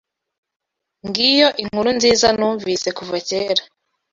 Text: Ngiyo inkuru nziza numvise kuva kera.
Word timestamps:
Ngiyo 1.07 1.47
inkuru 1.61 1.89
nziza 1.97 2.27
numvise 2.37 2.87
kuva 2.97 3.17
kera. 3.27 3.63